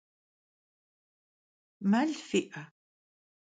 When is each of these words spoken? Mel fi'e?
Mel 1.89 2.17
fi'e? 2.27 2.67